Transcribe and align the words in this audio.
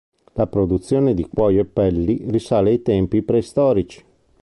La 0.33 0.47
produzione 0.47 1.13
di 1.13 1.27
cuoio 1.29 1.61
e 1.61 1.65
pelli 1.65 2.23
risale 2.31 2.71
ai 2.71 2.81
tempi 2.81 3.21
preistorici. 3.21 4.03